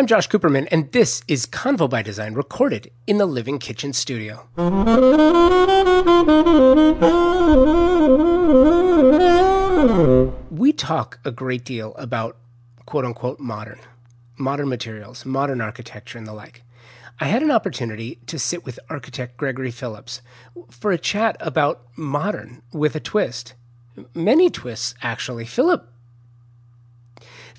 [0.00, 4.48] I'm Josh Cooperman, and this is Convo by Design, recorded in the Living Kitchen studio.
[10.50, 12.38] We talk a great deal about
[12.86, 13.78] quote unquote modern,
[14.38, 16.62] modern materials, modern architecture, and the like.
[17.20, 20.22] I had an opportunity to sit with architect Gregory Phillips
[20.70, 23.52] for a chat about modern with a twist.
[24.14, 25.44] Many twists, actually.
[25.44, 25.89] Philip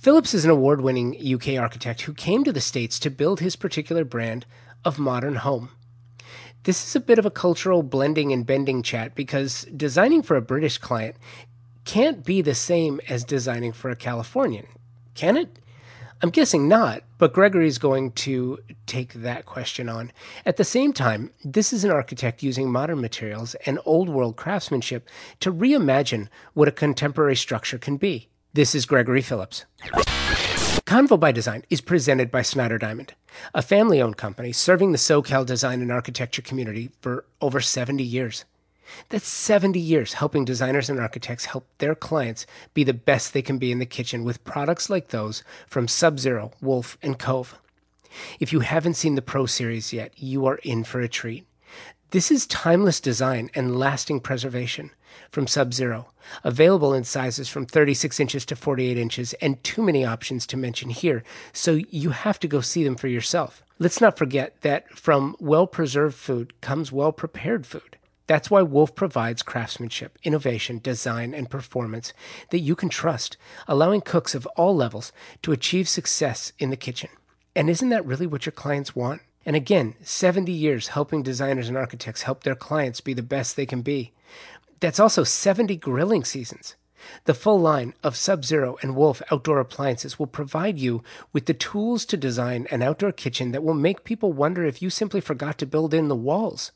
[0.01, 3.55] Phillips is an award winning UK architect who came to the States to build his
[3.55, 4.47] particular brand
[4.83, 5.69] of modern home.
[6.63, 10.41] This is a bit of a cultural blending and bending chat because designing for a
[10.41, 11.17] British client
[11.85, 14.65] can't be the same as designing for a Californian,
[15.13, 15.59] can it?
[16.23, 18.57] I'm guessing not, but Gregory's going to
[18.87, 20.11] take that question on.
[20.47, 25.07] At the same time, this is an architect using modern materials and old world craftsmanship
[25.41, 28.30] to reimagine what a contemporary structure can be.
[28.53, 29.63] This is Gregory Phillips.
[30.85, 33.13] Convo by Design is presented by Snyder Diamond,
[33.53, 38.43] a family owned company serving the SoCal design and architecture community for over 70 years.
[39.07, 43.57] That's 70 years helping designers and architects help their clients be the best they can
[43.57, 47.57] be in the kitchen with products like those from Sub Zero, Wolf, and Cove.
[48.41, 51.45] If you haven't seen the Pro Series yet, you are in for a treat.
[52.11, 54.91] This is timeless design and lasting preservation
[55.29, 56.09] from Sub Zero,
[56.43, 60.89] available in sizes from 36 inches to 48 inches, and too many options to mention
[60.89, 63.63] here, so you have to go see them for yourself.
[63.79, 67.95] Let's not forget that from well preserved food comes well prepared food.
[68.27, 72.11] That's why Wolf provides craftsmanship, innovation, design, and performance
[72.49, 73.37] that you can trust,
[73.69, 77.09] allowing cooks of all levels to achieve success in the kitchen.
[77.55, 79.21] And isn't that really what your clients want?
[79.45, 83.65] And again, 70 years helping designers and architects help their clients be the best they
[83.65, 84.13] can be.
[84.79, 86.75] That's also 70 grilling seasons.
[87.25, 91.03] The full line of Sub Zero and Wolf outdoor appliances will provide you
[91.33, 94.91] with the tools to design an outdoor kitchen that will make people wonder if you
[94.91, 96.71] simply forgot to build in the walls.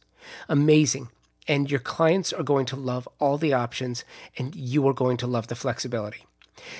[0.49, 1.09] Amazing
[1.47, 4.03] and your clients are going to love all the options
[4.37, 6.25] and you are going to love the flexibility.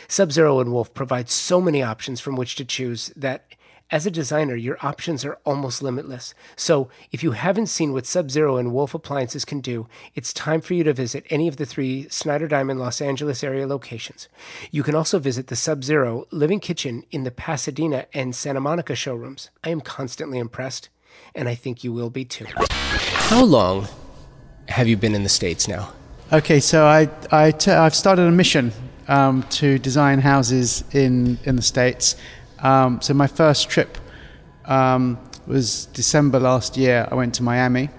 [0.07, 3.45] Sub Zero and Wolf provide so many options from which to choose that
[3.91, 6.33] as a designer, your options are almost limitless.
[6.55, 10.61] So, if you haven't seen what Sub Zero and Wolf appliances can do, it's time
[10.61, 14.27] for you to visit any of the three Snyder Diamond Los Angeles area locations.
[14.71, 18.95] You can also visit the Sub Zero Living Kitchen in the Pasadena and Santa Monica
[18.95, 19.51] showrooms.
[19.63, 20.89] I am constantly impressed,
[21.35, 22.47] and I think you will be too.
[22.69, 23.87] How long
[24.67, 25.93] have you been in the States now?
[26.33, 28.71] Okay, so I, I t- I've started a mission
[29.07, 32.15] um, to design houses in, in the States.
[32.59, 33.97] Um, so my first trip
[34.65, 35.17] um,
[35.47, 37.07] was December last year.
[37.11, 37.89] I went to Miami.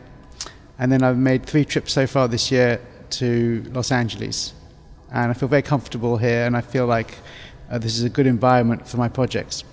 [0.78, 2.81] And then I've made three trips so far this year
[3.11, 4.53] to Los Angeles.
[5.11, 7.17] And I feel very comfortable here, and I feel like
[7.71, 9.65] uh, this is a good environment for my projects.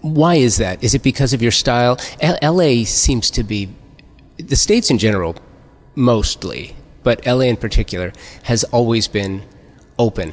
[0.00, 0.82] Why is that?
[0.82, 1.98] Is it because of your style?
[2.20, 3.68] L- LA seems to be
[4.36, 5.36] the states in general,
[5.94, 8.12] mostly, but LA in particular,
[8.44, 9.42] has always been
[9.98, 10.32] open,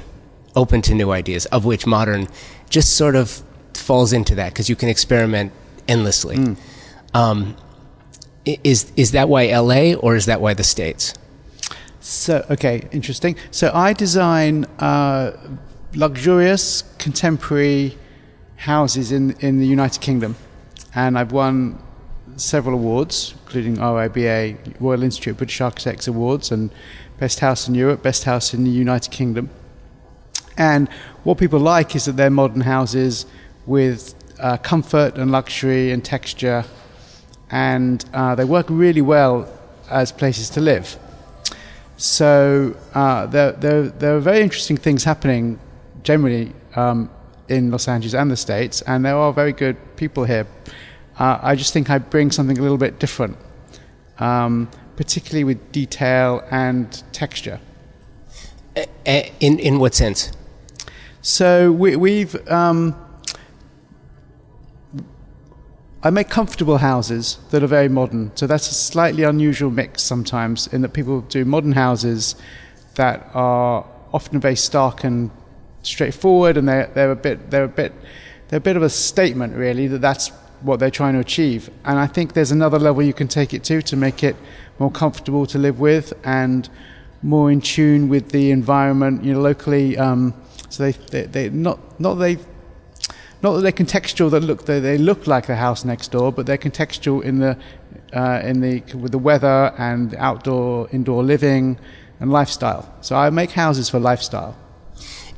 [0.55, 2.27] open to new ideas, of which modern
[2.69, 3.43] just sort of
[3.73, 5.51] falls into that because you can experiment
[5.87, 6.37] endlessly.
[6.37, 6.57] Mm.
[7.13, 7.55] Um,
[8.45, 11.13] is is that why LA or is that why the states?
[11.99, 13.35] So okay, interesting.
[13.51, 15.31] So I design uh,
[15.95, 17.97] luxurious contemporary
[18.57, 20.35] houses in in the United Kingdom,
[20.93, 21.81] and I've won
[22.37, 26.69] several awards, including RIBA, Royal Institute of British Architects Awards, and
[27.17, 29.49] Best House in Europe, Best House in the United Kingdom.
[30.57, 30.89] And
[31.23, 33.25] what people like is that they're modern houses
[33.65, 36.63] with uh, comfort and luxury and texture,
[37.51, 39.47] and uh, they work really well
[39.89, 40.97] as places to live.
[41.97, 45.59] So uh, there, there, there are very interesting things happening
[46.03, 47.09] generally um,
[47.47, 50.45] in Los Angeles and the States, and there are very good people here
[51.17, 53.37] uh, I just think I bring something a little bit different,
[54.19, 57.59] um, particularly with detail and texture.
[59.05, 60.31] In in what sense?
[61.27, 62.95] So we, have um,
[66.03, 68.31] I make comfortable houses that are very modern.
[68.35, 72.35] So that's a slightly unusual mix sometimes, in that people do modern houses
[72.93, 75.31] that are often very stark and
[75.81, 77.93] straightforward, and they're they're a bit they're a bit
[78.49, 80.27] they're a bit of a statement really that that's
[80.61, 81.71] what they're trying to achieve.
[81.85, 84.35] And I think there's another level you can take it to to make it
[84.77, 86.69] more comfortable to live with and
[87.23, 89.97] more in tune with the environment, you know, locally.
[89.97, 90.35] Um,
[90.69, 92.37] so they, they, they not not they
[93.41, 96.45] not that they're contextual that look they, they look like the house next door, but
[96.45, 97.57] they're contextual in the
[98.13, 101.77] uh, in the with the weather and outdoor indoor living
[102.19, 102.93] and lifestyle.
[103.01, 104.57] So I make houses for lifestyle.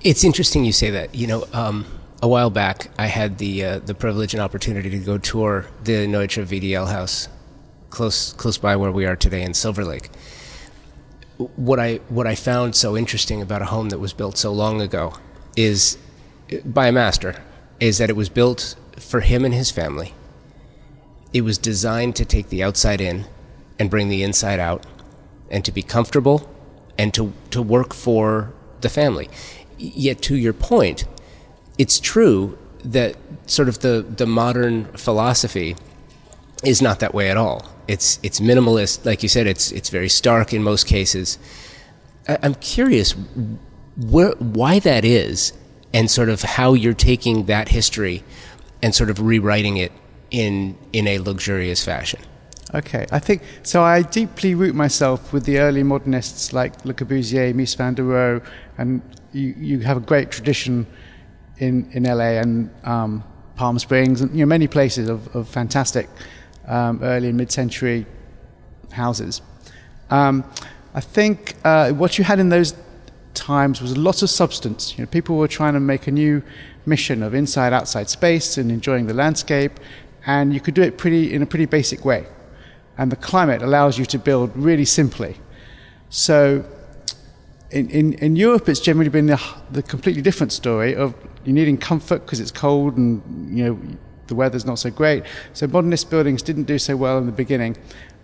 [0.02, 1.16] It's interesting you say that.
[1.16, 1.86] You know, um,
[2.22, 6.08] a while back, I had the uh, the privilege and opportunity to go tour the
[6.08, 7.28] Neutra VDL house,
[7.90, 10.10] close close by where we are today in Silver Lake.
[11.38, 14.82] What I what I found so interesting about a home that was built so long
[14.82, 15.14] ago
[15.56, 15.98] is
[16.66, 17.44] by a master
[17.80, 20.14] is that it was built for him and his family.
[21.34, 23.26] It was designed to take the outside in
[23.78, 24.86] and bring the inside out,
[25.52, 26.50] and to be comfortable
[26.98, 29.30] and to to work for the family.
[29.78, 31.06] Yet, to your point,
[31.78, 35.76] it's true that sort of the, the modern philosophy
[36.64, 37.68] is not that way at all.
[37.88, 39.48] It's it's minimalist, like you said.
[39.48, 41.38] It's it's very stark in most cases.
[42.28, 43.16] I, I'm curious
[43.96, 45.54] where why that is,
[45.94, 48.24] and sort of how you're taking that history
[48.82, 49.92] and sort of rewriting it
[50.32, 52.20] in in a luxurious fashion.
[52.76, 53.82] Okay, I think so.
[53.82, 58.46] I deeply root myself with the early modernists like Le Corbusier, Mies van der Rohe,
[58.78, 59.02] and
[59.32, 60.86] you, you have a great tradition
[61.60, 63.24] in, in LA and um,
[63.56, 66.10] Palm Springs and you know many places of, of fantastic
[66.68, 68.06] um, early and mid-century
[68.92, 69.42] houses.
[70.10, 70.44] Um,
[70.94, 72.76] I think uh, what you had in those
[73.34, 74.98] times was a lot of substance.
[74.98, 76.42] You know, people were trying to make a new
[76.86, 79.74] mission of inside-outside space and enjoying the landscape,
[80.26, 82.26] and you could do it pretty in a pretty basic way.
[82.98, 85.38] And the climate allows you to build really simply.
[86.10, 86.66] So
[87.72, 89.42] in, in, in Europe, it's generally been the,
[89.72, 93.22] the completely different story of you're needing comfort because it's cold and
[93.58, 93.80] you know
[94.28, 95.24] the weather's not so great.
[95.54, 97.78] So modernist buildings didn't do so well in the beginning.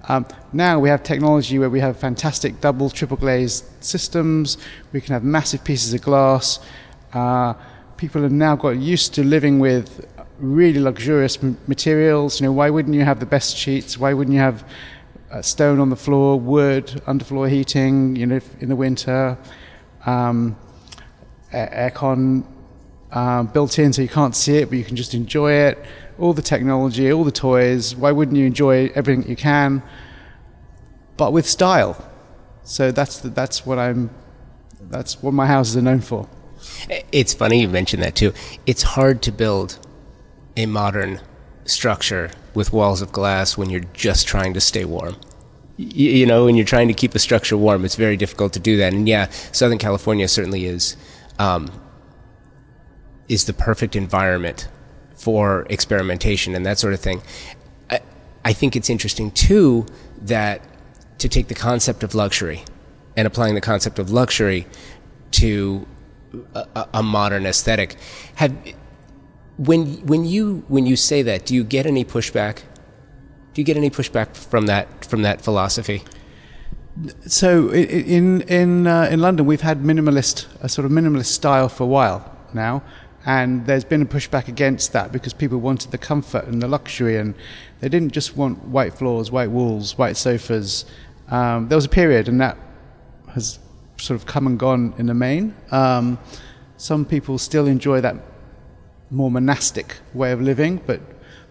[0.10, 4.58] Um, now we have technology where we have fantastic double, triple glazed systems.
[4.92, 6.60] We can have massive pieces of glass.
[7.14, 7.54] Uh,
[7.96, 10.06] people have now got used to living with
[10.40, 12.42] really luxurious m- materials.
[12.42, 13.98] You know, why wouldn't you have the best sheets?
[13.98, 14.68] Why wouldn't you have
[15.32, 18.16] uh, stone on the floor, wood, underfloor heating?
[18.18, 19.38] You know, in the winter,
[20.06, 20.58] um,
[21.54, 22.44] aircon
[23.13, 25.83] um, built in so you can't see it, but you can just enjoy it.
[26.19, 27.95] All the technology, all the toys.
[27.95, 29.81] Why wouldn't you enjoy everything you can?
[31.15, 32.04] But with style.
[32.63, 34.10] So that's the, that's what I'm.
[34.89, 36.27] That's what my houses are known for.
[37.12, 38.33] It's funny you mentioned that too.
[38.65, 39.80] It's hard to build
[40.56, 41.19] a modern
[41.66, 45.16] structure with walls of glass when you're just trying to stay warm.
[45.77, 48.59] You, you know, when you're trying to keep a structure warm, it's very difficult to
[48.59, 48.94] do that.
[48.94, 50.95] And yeah, Southern California certainly is
[51.39, 51.71] um,
[53.33, 54.68] is the perfect environment
[55.15, 57.21] for experimentation and that sort of thing.
[57.89, 58.00] I,
[58.45, 59.85] I think it's interesting too
[60.21, 60.62] that
[61.18, 62.63] to take the concept of luxury
[63.18, 64.68] and applying the concept of luxury
[65.31, 65.88] to
[66.53, 67.95] a, a modern aesthetic.
[68.35, 68.56] Have
[69.57, 72.57] when when you when you say that, do you get any pushback?
[73.53, 76.03] Do you get any pushback from that from that philosophy?
[77.27, 81.83] So in in uh, in London, we've had minimalist a sort of minimalist style for
[81.83, 82.19] a while
[82.53, 82.83] now,
[83.25, 87.18] and there's been a pushback against that because people wanted the comfort and the luxury,
[87.18, 87.34] and
[87.80, 90.86] they didn't just want white floors, white walls, white sofas.
[91.30, 92.58] Um, there was a period, and that
[93.34, 93.60] has
[93.98, 95.56] sort of come and gone in the main.
[95.72, 96.20] Um,
[96.78, 98.16] some people still enjoy that
[99.10, 101.00] more monastic way of living, but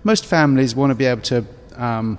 [0.04, 1.44] most families want to be able to
[1.76, 2.18] um,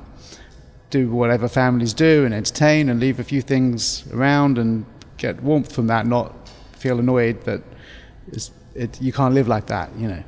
[0.89, 4.85] do whatever families do and entertain and leave a few things around and
[5.17, 7.61] get warmth from that, not feel annoyed that
[8.75, 10.23] it, you can't live like that, you know.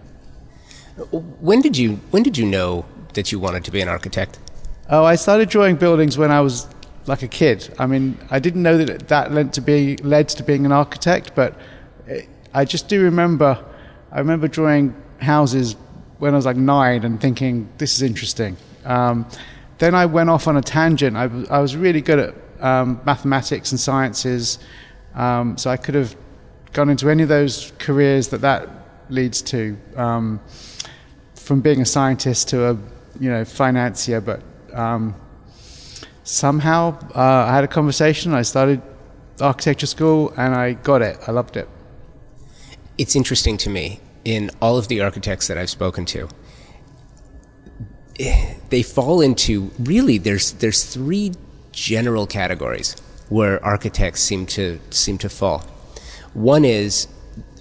[1.42, 4.40] When did you When did you know that you wanted to be an architect?
[4.90, 6.68] Oh, I started drawing buildings when I was
[7.08, 7.74] like a kid.
[7.80, 11.32] I mean, I didn't know that that led to be led to being an architect,
[11.36, 11.56] but
[12.08, 13.64] it, I just do remember.
[14.12, 15.76] I remember drawing houses
[16.20, 18.56] when I was like nine and thinking this is interesting.
[18.86, 19.28] Um,
[19.80, 21.18] then I went off on a tangent.
[21.18, 24.60] I, I was really good at um, mathematics and sciences,
[25.16, 26.16] um, so I could have
[26.76, 28.70] gone into any of those careers that that
[29.10, 30.42] leads to, um,
[31.36, 32.74] from being a scientist to a
[33.20, 34.42] you know financier, but
[34.74, 35.16] um,
[36.24, 38.34] somehow uh, I had a conversation.
[38.34, 38.82] I started
[39.40, 41.18] architecture school and I got it.
[41.28, 41.68] I loved it.
[42.98, 46.28] It's interesting to me in all of the architects that I've spoken to.
[48.70, 51.34] They fall into really there's there's three
[51.72, 52.96] general categories
[53.30, 55.64] where architects seem to seem to fall.
[56.36, 57.08] One is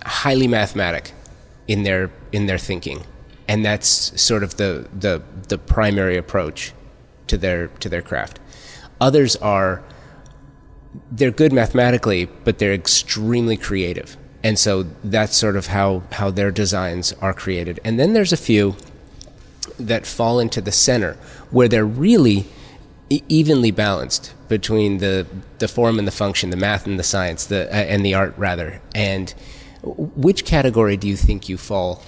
[0.04, 1.12] highly mathematic
[1.68, 3.04] in their in their thinking,
[3.48, 6.72] and that's sort of the the the primary approach
[7.28, 8.40] to their to their craft.
[9.00, 9.82] Others are
[11.10, 16.50] they're good mathematically, but they're extremely creative, and so that's sort of how how their
[16.50, 17.78] designs are created.
[17.84, 18.74] And then there's a few
[19.78, 21.14] that fall into the center
[21.52, 22.46] where they're really
[23.08, 25.26] evenly balanced between the
[25.58, 28.34] the form and the function, the math and the science, the uh, and the art
[28.36, 28.80] rather.
[28.94, 29.32] And
[29.82, 32.02] which category do you think you fall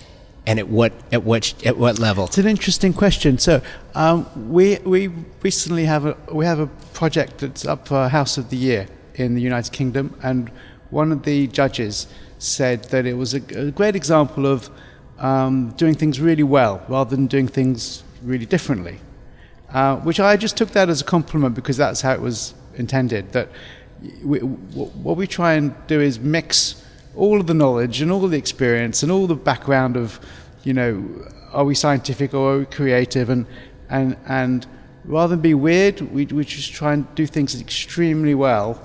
[0.47, 2.27] and at what at what at what level?
[2.27, 3.39] It's an interesting question.
[3.39, 3.61] So
[3.95, 5.09] um, we we
[5.43, 9.35] recently have a we have a project that's up for House of the Year in
[9.35, 10.51] the United Kingdom, and
[10.91, 12.07] one of the judges
[12.39, 14.71] said that it was a, a great example of
[15.19, 18.99] um, doing things really well rather than doing things really differently.
[19.73, 23.33] Uh, which I just took that as a compliment because that's how it was intended.
[23.33, 23.49] That
[24.23, 26.85] we, what we try and do is mix
[27.17, 30.21] all of the knowledge and all the experience and all the background of,
[30.63, 31.05] you know,
[31.53, 33.31] are we scientific or are we creative?
[33.31, 33.47] And,
[33.89, 34.67] and, and
[35.05, 38.81] rather than be weird, we, we just try and do things extremely well.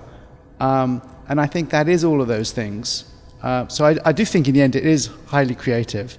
[0.60, 3.06] Um, and I think that is all of those things.
[3.42, 6.18] Uh, so I, I, do think in the end it is highly creative.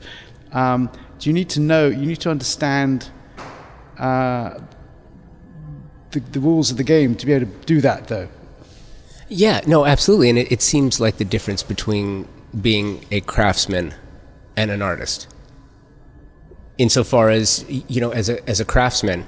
[0.53, 0.91] Um,
[1.21, 3.09] do you need to know, you need to understand
[3.99, 4.59] uh,
[6.11, 8.29] the, the rules of the game to be able to do that, though.
[9.29, 10.29] Yeah, no, absolutely.
[10.29, 12.29] And it, it seems like the difference between
[12.61, 13.95] being a craftsman
[14.57, 15.27] and an artist.
[16.79, 19.27] Insofar as, you know, as a, as a craftsman,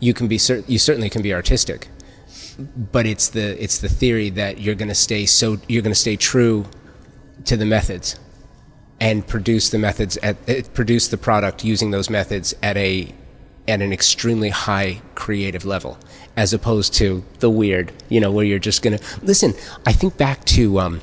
[0.00, 1.88] you can be cer- you certainly can be artistic,
[2.58, 5.98] but it's the it's the theory that you're going to stay so you're going to
[5.98, 6.66] stay true
[7.44, 8.18] to the methods
[9.00, 13.14] and produce the methods at uh, produce the product using those methods at a
[13.66, 15.98] at an extremely high creative level
[16.36, 19.54] as opposed to the weird, you know, where you're just going to listen.
[19.86, 21.00] I think back to, um,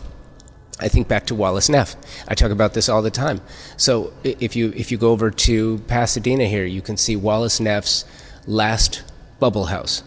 [0.80, 1.96] I think back to Wallace Neff.
[2.28, 3.42] I talk about this all the time.
[3.78, 8.04] So if you if you go over to Pasadena here, you can see Wallace Neff's
[8.46, 9.04] last
[9.40, 10.04] bubble house.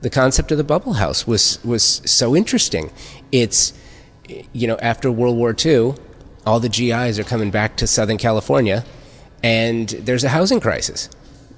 [0.00, 2.90] The concept of the bubble house was was so interesting.
[3.32, 3.72] It's
[4.52, 5.94] you know after World War II,
[6.46, 8.84] all the GIs are coming back to Southern California,
[9.42, 11.10] and there's a housing crisis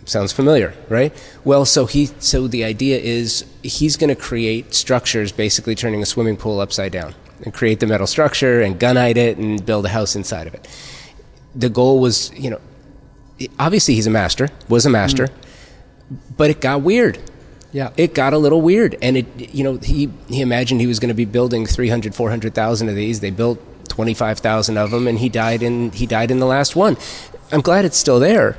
[0.06, 1.12] Sounds familiar, right?
[1.44, 6.06] Well, so he so the idea is he's going to create structures, basically turning a
[6.06, 9.90] swimming pool upside down, and create the metal structure and gunite it and build a
[9.90, 10.66] house inside of it.
[11.54, 12.60] The goal was, you know,
[13.58, 16.18] obviously he's a master, was a master, mm.
[16.36, 17.18] but it got weird.
[17.72, 17.92] Yeah.
[17.96, 18.96] It got a little weird.
[19.00, 22.88] And it, you know, he, he imagined he was going to be building 300, 400,000
[22.88, 23.20] of these.
[23.20, 26.96] They built 25,000 of them and he died in, he died in the last one.
[27.52, 28.56] I'm glad it's still there,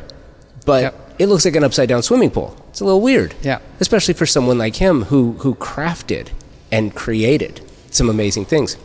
[0.65, 2.58] but yep it looks like an upside down swimming pool.
[2.70, 3.36] It's a little weird.
[3.44, 3.60] Yeah.
[3.80, 6.30] Especially for someone like him who, who crafted
[6.72, 7.62] and created
[7.92, 8.75] some amazing things.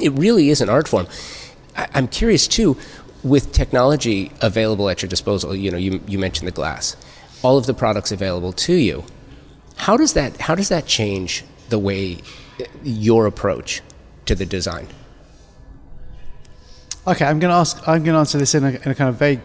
[0.00, 1.06] It really is an art form.
[1.76, 2.78] I, I'm curious too,
[3.22, 6.96] with technology available at your disposal, you know, you, you mentioned the glass,
[7.42, 9.04] all of the products available to you.
[9.76, 12.22] How does that, how does that change the way
[12.82, 13.82] your approach
[14.24, 14.88] to the design?
[17.06, 17.86] Okay, I'm going to ask.
[17.86, 19.40] I'm going to answer this in a, in a kind of vague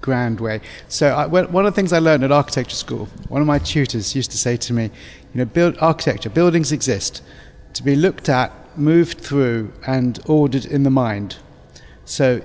[0.00, 0.60] grand way.
[0.88, 4.14] So I, one of the things I learned at architecture school, one of my tutors
[4.14, 7.22] used to say to me, you know, build architecture, buildings exist
[7.74, 11.36] to be looked at, moved through, and ordered in the mind.
[12.04, 12.42] So,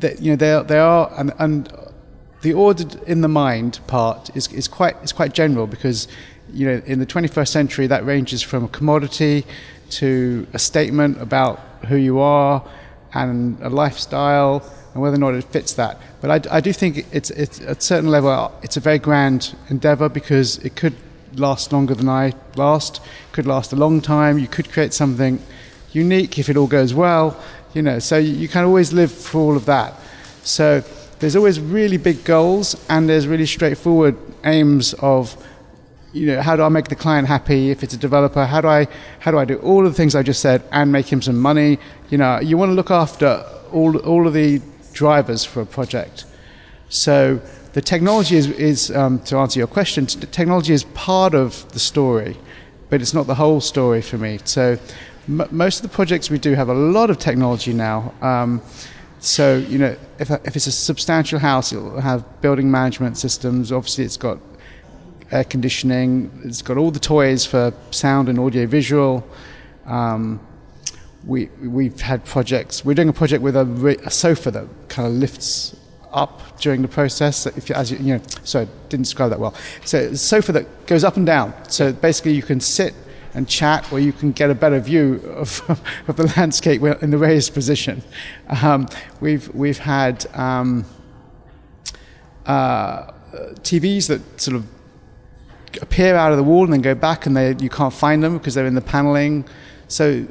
[0.00, 1.72] that, you know, they are, they are and, and
[2.42, 6.06] the ordered in the mind part is, is quite is quite general because,
[6.52, 9.44] you know, in the 21st century that ranges from a commodity
[9.90, 11.58] to a statement about
[11.88, 12.62] who you are
[13.14, 14.60] and a lifestyle
[14.96, 16.00] and whether or not it fits that.
[16.22, 19.54] But I, I do think it's, it's at a certain level, it's a very grand
[19.68, 20.94] endeavor because it could
[21.34, 24.38] last longer than I last, could last a long time.
[24.38, 25.38] You could create something
[25.92, 27.38] unique if it all goes well,
[27.74, 27.98] you know.
[27.98, 30.00] So you, you can always live for all of that.
[30.44, 30.82] So
[31.18, 35.36] there's always really big goals and there's really straightforward aims of
[36.14, 38.68] you know how do I make the client happy if it's a developer how do
[38.68, 38.86] I
[39.18, 41.36] how do I do all of the things I just said and make him some
[41.36, 44.62] money you know you want to look after all all of the
[44.96, 46.24] drivers for a project.
[46.88, 47.40] So
[47.74, 52.36] the technology is, is um, to answer your question, technology is part of the story,
[52.88, 54.38] but it's not the whole story for me.
[54.44, 54.78] So
[55.28, 58.14] m- most of the projects we do have a lot of technology now.
[58.22, 58.62] Um,
[59.20, 63.72] so you know, if, if it's a substantial house, it'll have building management systems.
[63.72, 64.38] Obviously, it's got
[65.30, 66.30] air conditioning.
[66.44, 69.26] It's got all the toys for sound and audio visual.
[69.86, 70.40] Um,
[71.26, 72.84] we we've had projects.
[72.84, 75.76] We're doing a project with a, a sofa that kind of lifts
[76.12, 77.46] up during the process.
[77.46, 79.54] If you, as you, you know, so didn't describe that well.
[79.84, 81.52] So sofa that goes up and down.
[81.68, 82.94] So basically, you can sit
[83.34, 85.60] and chat, or you can get a better view of,
[86.08, 88.02] of the landscape in the raised position.
[88.62, 88.88] Um,
[89.20, 90.84] we've we've had um,
[92.46, 93.12] uh,
[93.62, 94.66] TVs that sort of
[95.82, 98.38] appear out of the wall and then go back, and they you can't find them
[98.38, 99.44] because they're in the paneling.
[99.88, 100.26] So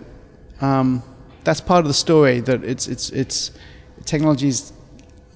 [0.61, 1.03] um,
[1.43, 3.51] that's part of the story that it's it's it's
[4.05, 4.73] technologies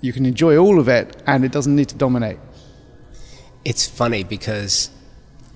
[0.02, 2.40] you can enjoy all of it and it doesn't need to dominate.
[3.66, 4.90] It's funny because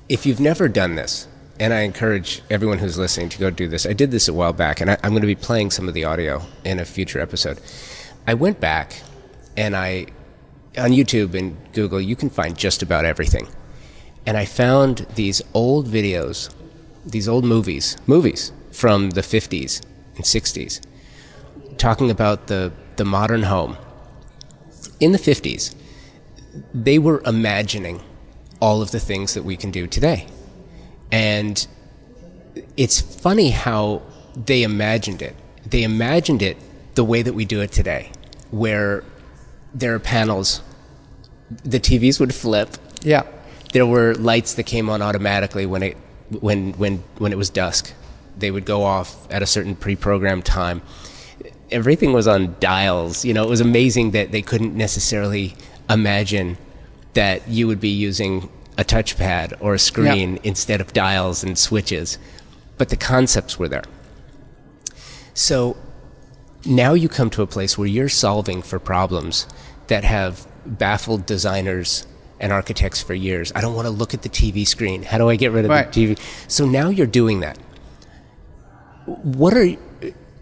[0.10, 1.27] if you've never done this,
[1.60, 3.86] and I encourage everyone who's listening to go do this.
[3.86, 5.93] I did this a while back, and I, am going to be playing some of
[5.93, 7.62] the audio in a future episode.
[8.27, 9.01] I went back
[9.55, 10.08] and I,
[10.77, 13.48] on YouTube and Google, you can find just about everything.
[14.25, 16.53] And I found these old videos,
[17.05, 19.82] these old movies, movies from the 50s
[20.15, 20.82] and 60s,
[21.77, 23.77] talking about the, the modern home.
[25.00, 25.75] In the 50s,
[26.74, 28.01] they were imagining
[28.60, 30.27] all of the things that we can do today.
[31.12, 31.65] And
[32.77, 34.01] it's funny how
[34.36, 35.36] they imagined it.
[35.65, 36.58] They imagined it
[36.96, 38.12] the way that we do it today,
[38.51, 39.03] where
[39.74, 40.62] there are panels,
[41.63, 42.70] the TVs would flip.
[43.01, 43.24] Yeah.
[43.74, 45.98] There were lights that came on automatically when it
[46.30, 47.94] when when when it was dusk.
[48.38, 50.82] They would go off at a certain pre-programmed time.
[51.72, 53.25] Everything was on dials.
[53.25, 55.56] You know, it was amazing that they couldn't necessarily
[55.90, 56.58] imagine
[57.13, 60.40] that you would be using a touchpad or a screen Yeah.
[60.44, 62.18] instead of dials and switches.
[62.78, 63.84] But the concepts were there.
[65.34, 65.78] So
[66.66, 69.48] now you come to a place where you're solving for problems
[69.88, 72.06] that have baffled designers
[72.40, 73.52] and architects for years.
[73.56, 75.04] I don't want to look at the TV screen.
[75.04, 75.92] How do I get rid of Right.
[75.92, 76.20] the TV?
[76.48, 77.58] So now you're doing that.
[79.06, 79.68] What are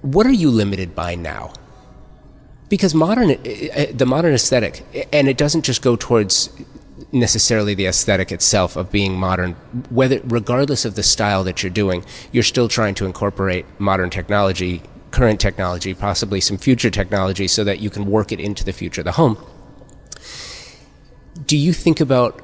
[0.02, 1.54] what are you limited by now?
[2.70, 6.50] Because modern uh, the modern aesthetic and it doesn't just go towards
[7.12, 9.54] necessarily the aesthetic itself of being modern
[9.90, 14.82] whether regardless of the style that you're doing you're still trying to incorporate modern technology
[15.10, 19.02] current technology possibly some future technology so that you can work it into the future
[19.02, 19.38] of the home
[21.46, 22.40] do you think about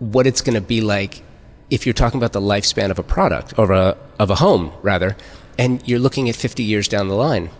[0.00, 1.22] what it's going to be like
[1.70, 5.16] if you're talking about the lifespan of a product or a, of a home rather
[5.60, 7.50] and you're looking at 50 years down the line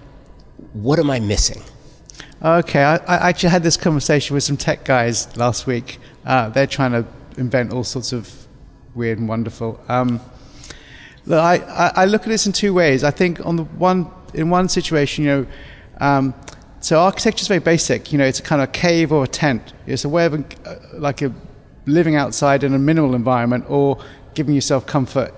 [0.73, 1.63] what am i missing
[2.43, 5.99] Okay, I, I actually had this conversation with some tech guys last week.
[6.25, 7.05] Uh, they're trying to
[7.37, 8.35] invent all sorts of
[8.95, 9.79] weird and wonderful.
[9.89, 10.23] Um,
[11.27, 13.05] look, I, I, look at this in two ways.
[13.05, 15.47] I think on the one, in one situation, you know,
[15.99, 16.35] um,
[16.81, 18.11] so architecture is very basic.
[18.11, 19.75] You know, it's a kind of a cave or a tent.
[19.87, 21.35] It's a way of uh, like a
[21.85, 25.35] living outside in a minimal environment or giving yourself comfort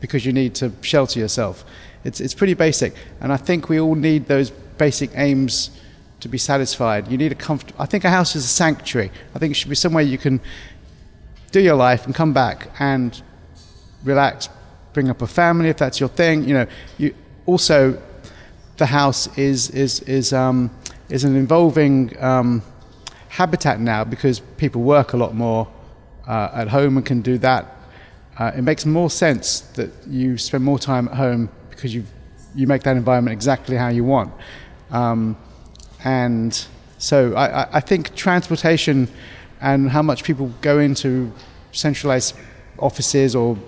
[0.00, 1.66] because you need to shelter yourself.
[2.06, 5.70] It's it's pretty basic, and I think we all need those basic aims
[6.20, 7.08] to be satisfied.
[7.08, 7.72] You need a comfort.
[7.78, 9.10] I think a house is a sanctuary.
[9.34, 10.40] I think it should be somewhere you can
[11.50, 13.20] do your life and come back and
[14.04, 14.48] relax,
[14.92, 16.44] bring up a family if that's your thing.
[16.44, 16.66] You know,
[16.96, 17.14] you
[17.44, 18.00] also
[18.76, 20.70] the house is is is um,
[21.08, 22.62] is an involving um,
[23.30, 25.66] habitat now because people work a lot more
[26.28, 27.66] uh, at home and can do that.
[28.38, 32.04] Uh, it makes more sense that you spend more time at home because you
[32.54, 34.32] you make that environment exactly how you want.
[34.90, 35.36] Um,
[36.04, 36.66] and
[36.98, 39.08] so I, I- think transportation
[39.60, 41.32] and how much people go into
[41.72, 42.34] centralized
[42.78, 43.58] offices or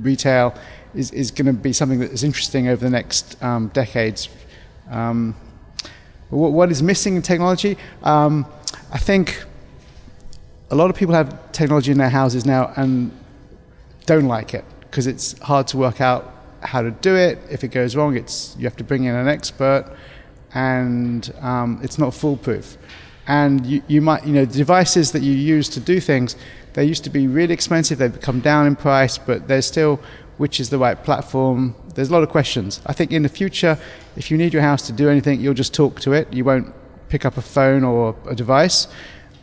[0.00, 0.54] retail
[0.94, 4.30] is, is going to be something that is interesting over the next um, decades.
[4.90, 5.36] Um,
[6.30, 7.76] what, what is missing in technology?
[8.02, 8.46] Um,
[8.90, 9.44] I think
[10.70, 13.10] a lot of people have technology in their houses now and
[14.06, 16.34] don't like it because it's hard to work out
[16.68, 17.38] how to do it.
[17.50, 19.84] If it goes wrong, it's you have to bring in an expert,
[20.52, 22.76] and um, it's not foolproof.
[23.26, 26.36] And you, you might, you know, the devices that you use to do things,
[26.74, 27.98] they used to be really expensive.
[27.98, 29.98] They've come down in price, but there's still
[30.36, 31.74] which is the right platform.
[31.94, 32.80] There's a lot of questions.
[32.86, 33.78] I think in the future,
[34.16, 36.32] if you need your house to do anything, you'll just talk to it.
[36.32, 36.72] You won't
[37.08, 38.88] pick up a phone or a device.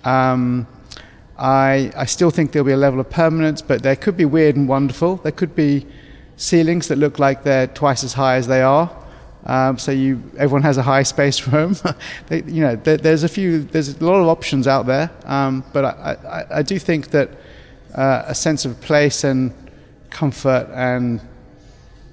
[0.04, 0.68] Um,
[1.38, 4.56] I, I still think there'll be a level of permanence, but there could be weird
[4.56, 5.18] and wonderful.
[5.18, 5.86] There could be
[6.38, 8.92] ceilings that look like they're twice as high as they are.
[9.46, 11.76] Um, so you, everyone has a high space room.
[12.28, 15.12] they, you know, there, there's a few, there's a lot of options out there.
[15.26, 17.30] Um, but I, I, I do think that
[17.94, 19.54] uh, a sense of place and
[20.10, 21.22] comfort and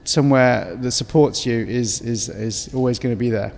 [0.04, 3.52] somewhere that supports you is is, is always going to be there.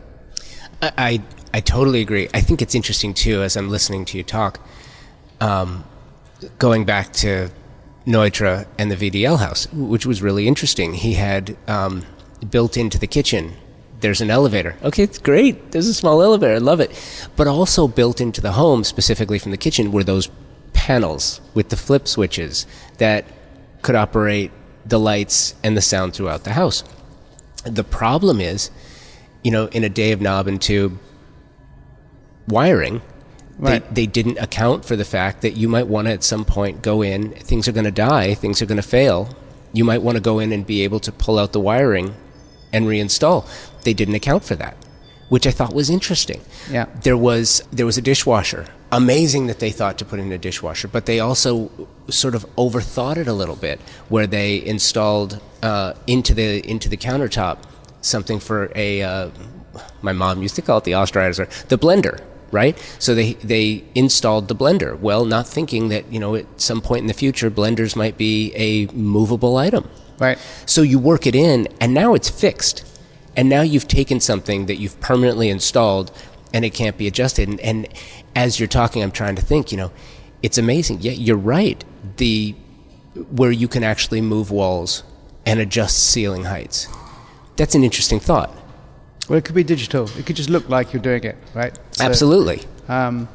[0.83, 1.23] I, I
[1.55, 2.29] I totally agree.
[2.35, 4.61] I think it's interesting too as I'm listening to you talk.
[5.41, 5.85] Um,
[6.59, 7.49] going back to
[8.07, 10.95] Neutra and the VDL house, which was really interesting.
[10.95, 12.05] He had um,
[12.51, 13.55] built into the kitchen.
[14.01, 14.77] There's an elevator.
[14.83, 15.73] Okay, it's great.
[15.73, 16.55] There's a small elevator.
[16.55, 16.93] I love it.
[17.37, 20.29] But also built into the home, specifically from the kitchen, were those
[20.73, 22.67] panels with the flip switches
[22.99, 23.25] that
[23.81, 24.51] could operate
[24.85, 26.85] the lights and the sound throughout the house.
[27.65, 28.71] The problem is,
[29.43, 30.99] you know, in a day of knob and tube
[32.47, 33.01] wiring,
[33.59, 33.85] Right.
[33.95, 36.83] they, they didn't account for the fact that you might want to at some point
[36.83, 39.37] go in, things are going to die, things are going to fail.
[39.73, 42.15] You might want to go in and be able to pull out the wiring
[42.73, 43.49] and reinstall.
[43.83, 44.77] They didn't account for that,
[45.29, 46.41] which I thought was interesting.
[46.71, 46.87] Yeah.
[47.03, 48.67] There was there was a dishwasher.
[48.91, 51.71] Amazing that they thought to put in a dishwasher, but they also
[52.09, 56.97] sort of overthought it a little bit, where they installed uh, into the into the
[56.97, 57.59] countertop
[58.05, 59.31] something for a uh,
[60.03, 62.21] my mom used to call it the Osterizer, the blender,
[62.55, 62.79] right?
[62.99, 64.99] So they they installed the blender.
[64.99, 68.53] Well, not thinking that you know at some point in the future blenders might be
[68.55, 69.91] a movable item.
[70.19, 70.39] Right.
[70.65, 72.89] So you work it in, and now it's fixed.
[73.37, 76.13] And now you've taken something that you've permanently installed,
[76.53, 77.49] and it can't be adjusted.
[77.49, 77.89] And, and
[78.37, 79.73] as you're talking, I'm trying to think.
[79.73, 79.93] You know,
[80.41, 81.01] it's amazing.
[81.01, 81.85] Yeah, you're right.
[82.17, 82.55] The
[83.31, 85.03] where you can actually move walls
[85.45, 86.89] and adjust ceiling heights.
[87.57, 88.51] That's an interesting thought.
[89.29, 90.09] Well, it could be digital.
[90.19, 91.79] It could just look like you're doing it, right?
[91.93, 92.63] So, Absolutely.
[92.89, 93.29] Um,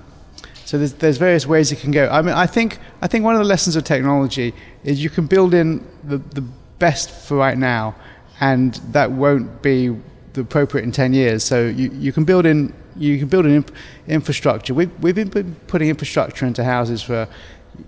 [0.65, 2.07] so there's, there's various ways it can go.
[2.09, 5.25] I mean, I think I think one of the lessons of technology is you can
[5.25, 6.41] build in the, the
[6.77, 7.95] best for right now,
[8.39, 9.95] and that won't be
[10.33, 11.43] the appropriate in 10 years.
[11.43, 13.71] So you, you can build in you can build an imp-
[14.07, 14.73] infrastructure.
[14.73, 17.27] We've, we've been putting infrastructure into houses for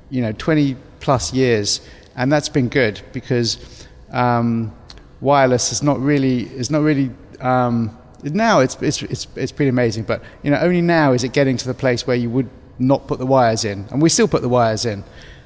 [0.09, 1.81] you know 20 plus years,
[2.15, 4.73] and that's been good because um,
[5.19, 10.03] wireless is not really is not really um, now it's, it's it's it's pretty amazing.
[10.03, 12.49] But you know only now is it getting to the place where you would
[12.79, 15.03] not put the wires in, and we still put the wires in.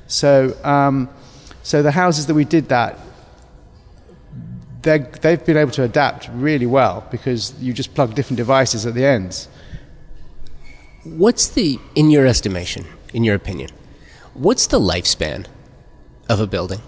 [0.07, 1.09] So um,
[1.63, 2.99] so the houses that we did that
[4.85, 9.03] they've been able to adapt really well because you just plug different devices at the
[9.03, 9.47] ends.
[11.03, 13.71] What's the, in your estimation, in your opinion,
[14.33, 15.47] what's the lifespan
[16.29, 16.81] of a building?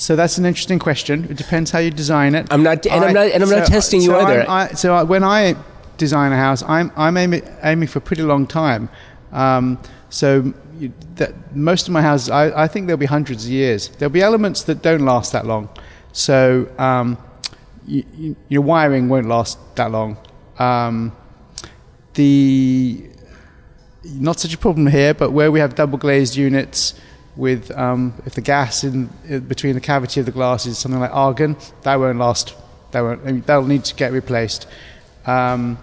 [0.00, 1.26] So that's an interesting question.
[1.28, 2.46] It depends how you design it.
[2.50, 4.48] I'm not, and I, am not, and I'm so, not testing so you either.
[4.48, 5.56] I, so I, when I
[5.98, 8.88] design a house, I'm, I'm aiming, aiming for a pretty long time.
[9.30, 13.50] Um, so you, that most of my houses, I, I, think there'll be hundreds of
[13.50, 13.88] years.
[13.90, 15.68] There'll be elements that don't last that long.
[16.12, 17.18] So um,
[17.86, 20.16] you, you, your wiring won't last that long.
[20.58, 21.14] Um,
[22.14, 23.06] the
[24.14, 26.98] not such a problem here, but where we have double glazed units
[27.40, 31.00] with um, if the gas in, in, between the cavity of the glass is something
[31.00, 32.54] like argon, that won't last.
[32.92, 33.22] That won't.
[33.26, 34.66] I mean, that'll need to get replaced.
[35.24, 35.78] Um,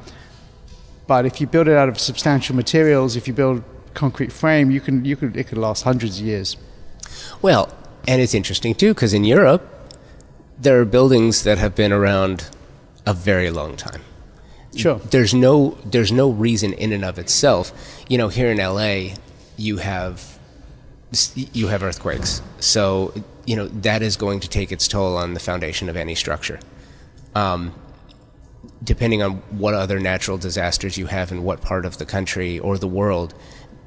[1.07, 3.63] but if you build it out of substantial materials, if you build
[3.95, 6.57] concrete frame, you can you can it could last hundreds of years.
[7.41, 7.73] Well,
[8.07, 9.67] and it's interesting too because in Europe
[10.59, 12.49] there are buildings that have been around
[13.05, 14.01] a very long time.
[14.75, 14.99] Sure.
[14.99, 17.71] There's no there's no reason in and of itself.
[18.07, 19.15] You know, here in LA,
[19.55, 20.36] you have
[21.33, 23.13] you have earthquakes, so
[23.45, 26.59] you know that is going to take its toll on the foundation of any structure.
[27.33, 27.73] Um,
[28.83, 32.77] depending on what other natural disasters you have in what part of the country or
[32.77, 33.33] the world,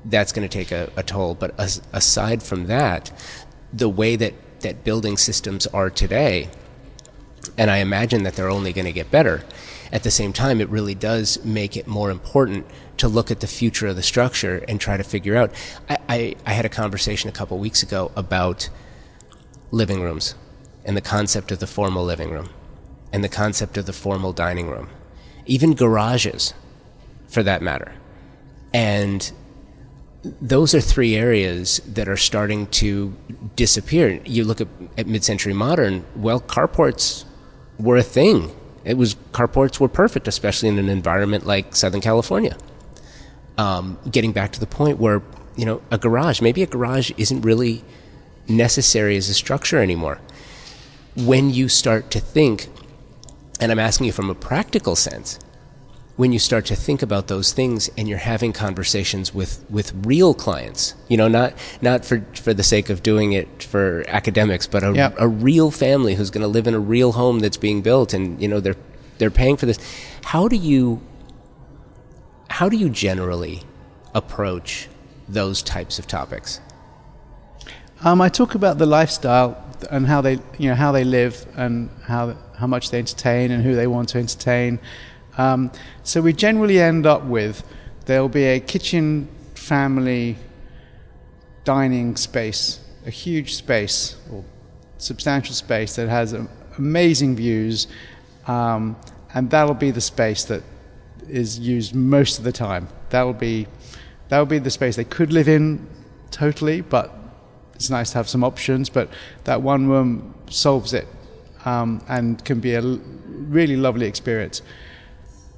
[0.04, 1.34] that's going to take a, a toll.
[1.34, 3.10] But as, aside from that,
[3.72, 6.48] the way that that building systems are today,
[7.56, 9.42] and I imagine that they're only going to get better.
[9.92, 12.66] At the same time, it really does make it more important
[12.98, 15.50] to look at the future of the structure and try to figure out.
[15.88, 18.68] I, I, I had a conversation a couple weeks ago about
[19.70, 20.34] living rooms
[20.84, 22.48] and the concept of the formal living room
[23.12, 24.88] and the concept of the formal dining room,
[25.46, 26.52] even garages
[27.28, 27.94] for that matter.
[28.74, 29.30] And
[30.42, 33.14] those are three areas that are starting to
[33.54, 34.20] disappear.
[34.24, 34.66] You look at,
[34.98, 37.24] at mid-century modern, well, carports
[37.78, 38.50] were a thing.
[38.84, 42.56] It was carports were perfect, especially in an environment like Southern California.
[43.58, 45.22] Um, getting back to the point where
[45.60, 47.84] you know a garage, maybe a garage isn't really
[48.48, 50.18] necessary as a structure anymore.
[51.14, 52.68] When you start to think,
[53.60, 55.38] and I'm asking you from a practical sense,
[56.16, 60.32] when you start to think about those things and you're having conversations with, with real
[60.32, 64.82] clients, you know, not, not for, for the sake of doing it for academics, but
[64.82, 65.14] a, yep.
[65.18, 68.40] a real family who's going to live in a real home that's being built and,
[68.40, 68.76] you know, they're,
[69.18, 69.78] they're paying for this.
[70.24, 71.02] How do you,
[72.48, 73.62] how do you generally
[74.14, 74.88] approach
[75.32, 76.60] those types of topics?
[78.02, 81.90] Um, I talk about the lifestyle and how they, you know, how they live and
[82.04, 84.78] how, how much they entertain and who they want to entertain
[85.40, 85.70] um,
[86.02, 87.64] so we generally end up with
[88.04, 90.36] there'll be a kitchen family
[91.64, 94.44] dining space, a huge space or
[94.98, 96.34] substantial space that has
[96.76, 97.86] amazing views,
[98.46, 98.96] um,
[99.32, 100.62] and that'll be the space that
[101.28, 102.88] is used most of the time.
[103.10, 103.66] That'll be
[104.30, 105.86] that'll be the space they could live in
[106.30, 107.14] totally, but
[107.74, 108.88] it's nice to have some options.
[108.88, 109.10] But
[109.44, 111.06] that one room solves it
[111.66, 114.62] um, and can be a really lovely experience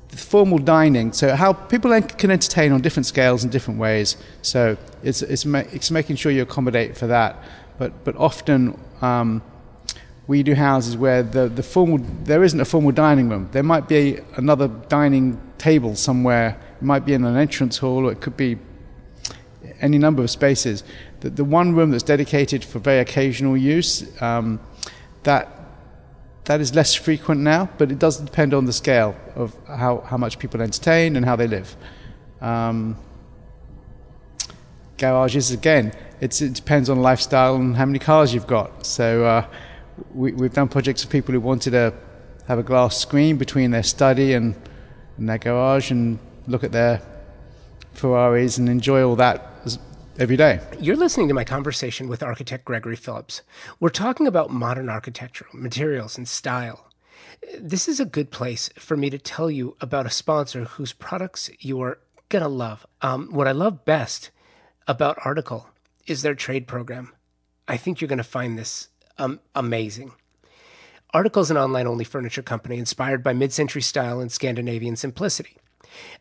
[0.09, 4.17] The formal dining, so how people can entertain on different scales and different ways.
[4.43, 7.37] So it's, it's, ma- it's making sure you accommodate for that.
[7.79, 9.43] But, but often um,
[10.27, 13.49] we do houses where the, the formal, there isn't a formal dining room.
[13.53, 16.57] There might be another dining table somewhere.
[16.83, 18.59] It might be in an entrance hall, or it could be
[19.81, 20.83] any number of spaces.
[21.21, 24.59] The, the one room that's dedicated for very occasional use, um,
[25.23, 25.49] that
[26.47, 30.17] that is less frequent now, but it does depend on the scale of how, how
[30.17, 31.77] much people entertain and how they live.
[32.41, 32.97] Um,
[34.99, 38.85] garages, again, it depends on lifestyle and how many cars you've got.
[38.85, 39.47] So uh,
[40.13, 41.95] we, we've done projects for people who wanted to
[42.49, 44.57] have a glass screen between their study and,
[45.17, 47.01] and their garage and look at their
[47.95, 49.53] Ferraris and enjoy all that
[50.19, 50.61] every day.
[50.79, 53.43] You're listening to my conversation with architect Gregory Phillips.
[53.81, 56.89] We're talking about modern architecture, materials, and style.
[57.59, 61.51] This is a good place for me to tell you about a sponsor whose products
[61.61, 62.87] you are going to love.
[63.01, 64.31] Um, what I love best
[64.87, 65.69] about Article
[66.07, 67.13] is their trade program.
[67.69, 70.13] I think you're going to find this um, amazing.
[71.15, 75.57] Article is an online only furniture company inspired by mid century style and Scandinavian simplicity.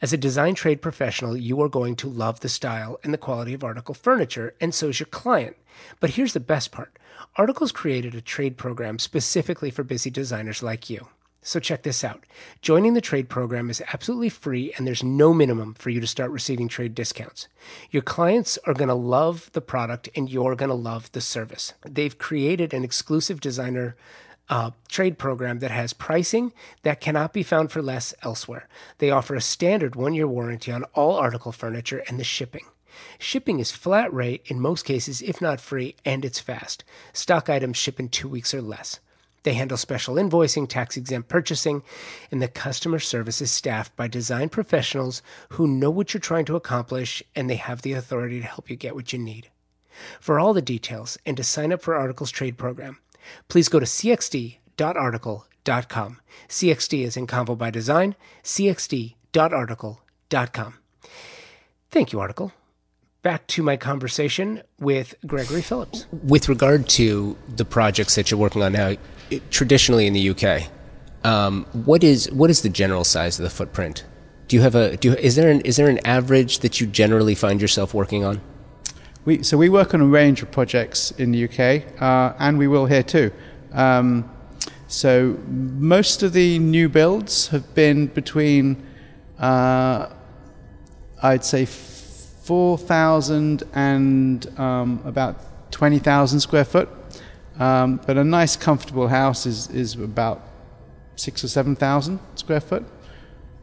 [0.01, 3.53] As a design trade professional, you are going to love the style and the quality
[3.53, 5.55] of Article furniture, and so is your client.
[5.99, 6.97] But here's the best part
[7.35, 11.07] Articles created a trade program specifically for busy designers like you.
[11.43, 12.23] So check this out.
[12.61, 16.29] Joining the trade program is absolutely free and there's no minimum for you to start
[16.29, 17.47] receiving trade discounts.
[17.89, 21.73] Your clients are going to love the product and you're going to love the service.
[21.83, 23.95] They've created an exclusive designer
[24.51, 26.51] uh, trade program that has pricing
[26.83, 28.67] that cannot be found for less elsewhere.
[28.97, 32.65] They offer a standard one year warranty on all article furniture and the shipping.
[33.17, 36.83] Shipping is flat rate in most cases, if not free, and it's fast.
[37.13, 38.99] Stock items ship in two weeks or less.
[39.43, 41.81] They handle special invoicing, tax exempt purchasing,
[42.29, 46.57] and the customer service is staffed by design professionals who know what you're trying to
[46.57, 49.49] accomplish and they have the authority to help you get what you need.
[50.19, 52.99] For all the details and to sign up for Articles Trade Program,
[53.47, 56.19] please go to cxd.article.com.
[56.49, 60.73] CXD is in Convo by Design, cxd.article.com.
[61.91, 62.51] Thank you, Article.
[63.21, 66.07] Back to my conversation with Gregory Phillips.
[66.23, 68.95] With regard to the projects that you're working on now,
[69.29, 70.63] it, traditionally in the UK,
[71.23, 74.05] um, what is what is the general size of the footprint?
[74.47, 75.09] Do you have a do?
[75.09, 78.41] you, Is there an is there an average that you generally find yourself working on?
[79.23, 82.67] We, so we work on a range of projects in the UK, uh, and we
[82.67, 83.31] will here too.
[83.71, 84.27] Um,
[84.87, 88.83] so most of the new builds have been between,
[89.37, 90.09] uh,
[91.21, 96.89] I'd say, 4,000 and um, about 20,000 square foot.
[97.59, 100.41] Um, but a nice, comfortable house is, is about
[101.15, 102.83] six or 7,000 square foot.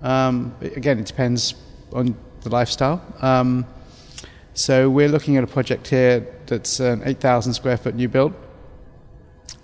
[0.02, 1.54] Um, again, it depends
[1.92, 3.02] on the lifestyle.
[4.58, 8.34] So we're looking at a project here that's an 8,000 square foot new build.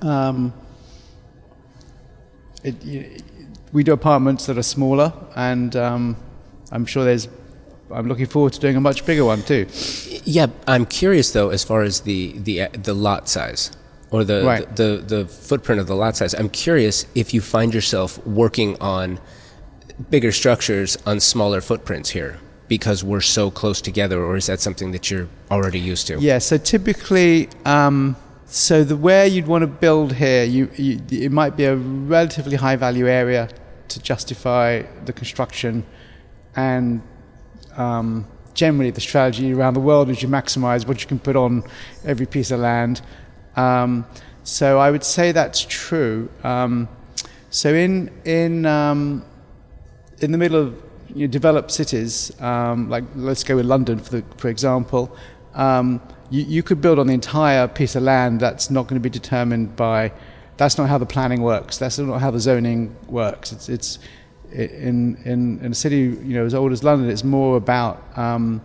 [0.01, 0.55] Um,
[2.63, 3.21] it,
[3.73, 6.17] we do apartments that are smaller, and um,
[6.71, 7.27] I'm sure there's.
[7.91, 9.67] I'm looking forward to doing a much bigger one too.
[10.25, 13.73] Yeah, I'm curious though, as far as the the the lot size
[14.13, 14.77] or the, right.
[14.77, 16.35] the, the the footprint of the lot size.
[16.35, 19.19] I'm curious if you find yourself working on
[20.09, 24.93] bigger structures on smaller footprints here because we're so close together, or is that something
[24.93, 26.19] that you're already used to?
[26.19, 26.39] Yeah.
[26.39, 31.57] So typically, um, so the where you'd want to build here, you, you, it might
[31.57, 33.49] be a relatively high value area
[33.89, 35.85] to justify the construction,
[36.57, 37.03] and
[37.77, 41.65] um, generally the strategy around the world is you maximize what you can put on
[42.05, 43.03] every piece of land.
[43.57, 44.07] Um,
[44.45, 46.29] so I would say that's true.
[46.43, 46.89] Um,
[47.51, 49.25] so in in um,
[50.21, 50.83] in the middle of
[51.15, 55.17] you know, developed cities, um, like let's go with London for, the, for example,
[55.55, 56.01] um,
[56.31, 59.11] you, you, could build on the entire piece of land that's not going to be
[59.11, 60.13] determined by,
[60.57, 63.53] that's not how the planning works, that's not how the zoning works.
[63.53, 63.99] It's, it's
[64.53, 68.61] in, in, in a city you know, as old as London, it's more about um,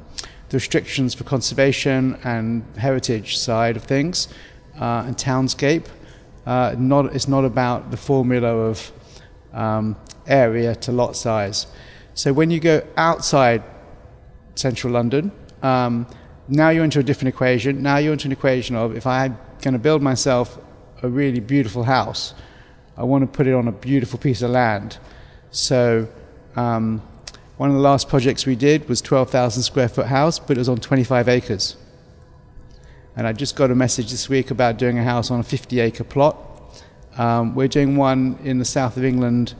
[0.49, 4.27] the restrictions for conservation and heritage side of things
[4.79, 5.85] uh, and townscape.
[6.45, 8.91] Uh, not, it's not about the formula of
[9.53, 11.67] um, area to lot size.
[12.13, 13.63] So when you go outside
[14.56, 16.08] central London, um,
[16.48, 17.82] now you're into a different equation.
[17.82, 20.58] Now you're into an equation of if I'm going to build myself
[21.02, 22.34] a really beautiful house,
[22.98, 24.98] I want to put it on a beautiful piece of land.
[25.52, 26.08] So
[26.56, 27.02] um,
[27.58, 30.69] one of the last projects we did was 12,000 square foot house, but it was
[30.69, 31.78] on 25 acres.
[33.15, 35.80] And I just got a message this week about doing a house on a 50
[35.80, 36.38] acre plot.
[37.17, 39.56] Um, we're doing one in the south of England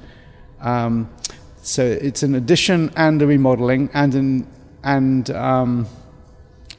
[0.62, 1.10] um,
[1.62, 4.48] so it's an addition and a remodeling, and an,
[4.84, 5.88] and um,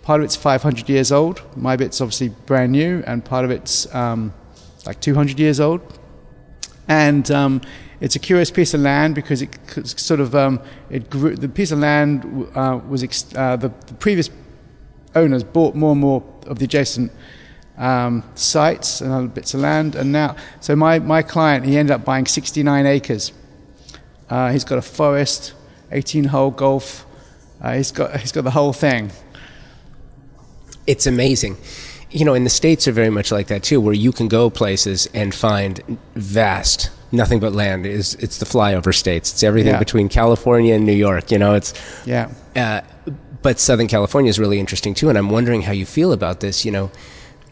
[0.03, 1.43] part of it's 500 years old.
[1.57, 4.33] My bit's obviously brand new, and part of it's um,
[4.87, 5.81] like 200 years old.
[6.89, 7.61] And um,
[8.01, 11.71] it's a curious piece of land because it sort of um, it grew, the piece
[11.71, 14.31] of land uh, was ex- uh, the, the, previous
[15.15, 17.13] owners bought more and more of the adjacent
[17.77, 19.95] um, sites and other bits of land.
[19.95, 23.33] And now, so my, my client, he ended up buying 69 acres.
[24.31, 25.53] Uh, he's got a forest,
[25.91, 27.05] 18 hole golf.
[27.61, 29.11] Uh, he's got he's got the whole thing.
[30.87, 31.57] It's amazing.
[32.11, 34.51] You know, and the states are very much like that too, where you can go
[34.51, 35.81] places and find
[36.15, 37.87] vast nothing but land.
[37.87, 39.33] Is it's the flyover states.
[39.33, 39.79] It's everything Yeah.
[39.79, 41.31] between California and New York.
[41.31, 41.73] You know, it's
[42.07, 42.31] Yeah.
[42.57, 42.81] uh,
[43.43, 46.65] but Southern California is really interesting too, and I'm wondering how you feel about this.
[46.65, 46.91] You know,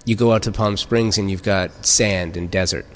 [0.04, 2.86] you go out to Palm Springs and you've got sand and desert.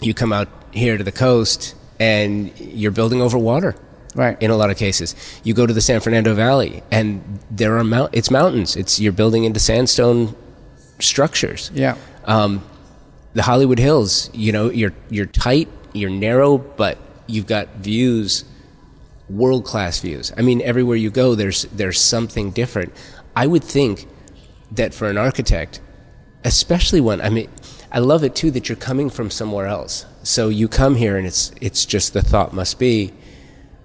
[0.00, 3.74] You come out here to the coast and you're building over water.
[4.14, 4.40] Right.
[4.40, 7.84] In a lot of cases, you go to the San Fernando Valley and there are
[7.84, 8.14] mount.
[8.14, 8.76] It's mountains.
[8.76, 10.36] It's you're building into sandstone
[11.00, 11.70] structures.
[11.74, 11.96] Yeah.
[12.24, 12.64] Um,
[13.34, 18.44] the Hollywood Hills, you know, you're you're tight, you're narrow, but you've got views,
[19.28, 20.32] world class views.
[20.36, 22.92] I mean, everywhere you go, there's there's something different.
[23.34, 24.06] I would think
[24.70, 25.80] that for an architect,
[26.44, 27.50] especially when I mean,
[27.90, 30.06] I love it too that you're coming from somewhere else.
[30.24, 33.12] So you come here, and it's it's just the thought must be,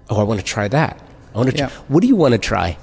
[0.08, 0.98] oh, I want to try that.
[1.34, 1.56] I want to.
[1.56, 1.68] Yeah.
[1.88, 2.78] What do you want to try?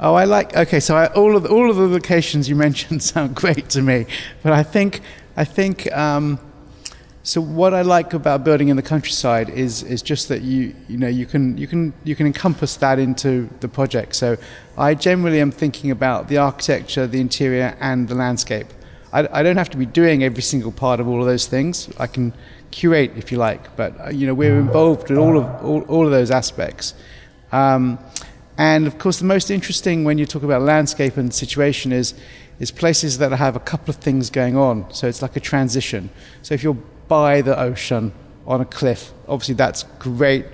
[0.00, 0.56] Oh, I like.
[0.56, 3.82] Okay, so I, all of the, all of the locations you mentioned sound great to
[3.82, 4.06] me,
[4.42, 5.02] but I think
[5.36, 6.40] I think um,
[7.22, 7.42] so.
[7.42, 11.08] What I like about building in the countryside is is just that you you know
[11.08, 14.16] you can you can you can encompass that into the project.
[14.16, 14.38] So
[14.78, 18.68] I generally am thinking about the architecture, the interior, and the landscape.
[19.12, 21.88] I, I don't have to be doing every single part of all of those things.
[21.98, 22.32] I can
[22.74, 26.04] curate if you like, but uh, you know we're involved in all of all, all
[26.04, 26.94] of those aspects.
[27.52, 27.98] Um,
[28.58, 32.14] and of course, the most interesting when you talk about landscape and situation is
[32.58, 34.92] is places that have a couple of things going on.
[34.92, 36.10] So it's like a transition.
[36.42, 38.12] So if you're by the ocean
[38.46, 40.44] on a cliff, obviously that's great.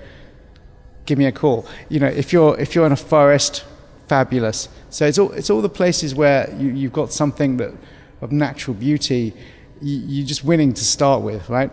[1.06, 1.66] Give me a call.
[1.88, 3.64] You know, if you're if you're in a forest,
[4.08, 4.68] fabulous.
[4.90, 7.72] So it's all it's all the places where you, you've got something that
[8.20, 9.32] of natural beauty.
[9.80, 11.70] You, you're just winning to start with, right?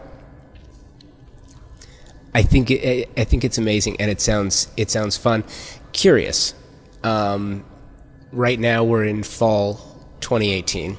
[2.38, 5.44] I think it, I think it's amazing, and it sounds it sounds fun.
[5.92, 6.54] Curious.
[7.04, 7.66] Um,
[8.32, 9.74] right now we're in fall
[10.20, 10.98] 2018.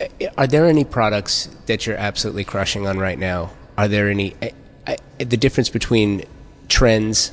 [0.00, 0.06] Uh,
[0.38, 3.50] Are there any products that you're absolutely crushing on right now?
[3.76, 4.34] Are there any?
[4.40, 4.52] I,
[4.86, 6.24] I, the difference between
[6.68, 7.30] trends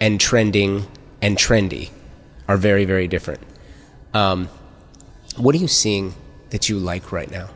[0.00, 0.88] and trending
[1.22, 1.90] and trendy
[2.48, 3.40] are very very different.
[4.14, 4.48] Um,
[5.36, 6.12] what are you seeing
[6.50, 7.50] that you like right now?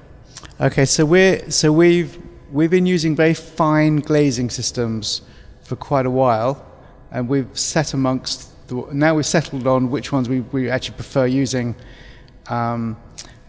[0.60, 2.23] Okay, so we're so we've
[2.54, 5.22] we've been using very fine glazing systems
[5.62, 6.64] for quite a while,
[7.10, 11.26] and we've set amongst the, now we've settled on which ones we, we actually prefer
[11.26, 11.74] using.
[12.46, 12.96] Um,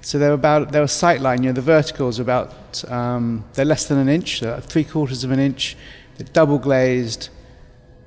[0.02, 1.44] so they're about they're a sight line.
[1.44, 5.32] You know, the verticals are about um, they're less than an inch, three quarters of
[5.32, 5.78] an inch.
[6.18, 7.30] They're double glazed,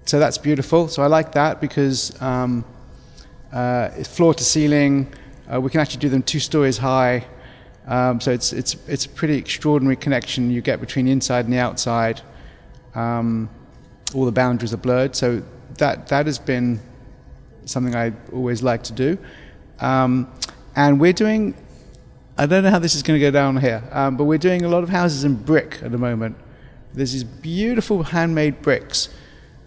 [0.04, 0.88] so that's beautiful.
[0.88, 2.64] So I like that because um,
[3.52, 5.12] uh, it's floor to ceiling.
[5.52, 7.24] Uh, we can actually do them two stories high.
[7.88, 11.54] Um, so it's it's it's a pretty extraordinary connection you get between the inside and
[11.54, 12.20] the outside.
[12.94, 13.48] Um,
[14.14, 15.42] all the boundaries are blurred, so
[15.78, 16.80] that that has been
[17.64, 19.18] something I always like to do.
[19.80, 20.30] Um,
[20.76, 21.54] and we're doing.
[22.36, 24.64] I don't know how this is going to go down here, um, but we're doing
[24.64, 26.36] a lot of houses in brick at the moment.
[26.92, 29.08] There's these beautiful handmade bricks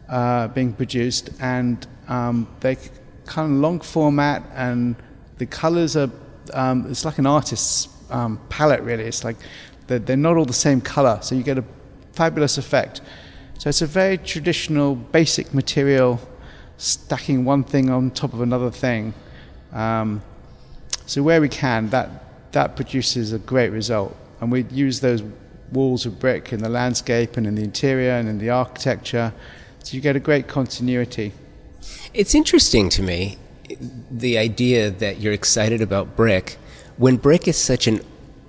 [0.07, 2.77] uh, being produced, and um, they
[3.25, 4.95] kind of long format, and
[5.39, 6.11] the colors are.
[6.53, 9.05] Um, it's like an artist's um, palette, really.
[9.05, 9.37] It's like
[9.87, 11.63] they're, they're not all the same color, so you get a
[12.13, 13.01] fabulous effect.
[13.57, 16.19] So it's a very traditional, basic material,
[16.77, 19.13] stacking one thing on top of another thing.
[19.71, 20.21] Um,
[21.05, 22.09] so where we can, that
[22.51, 25.23] that produces a great result, and we use those
[25.71, 29.33] walls of brick in the landscape and in the interior and in the architecture,
[29.83, 31.33] so you get a great continuity.
[32.13, 33.37] It's interesting to me
[34.11, 36.57] the idea that you're excited about brick
[37.01, 37.99] when brick is such an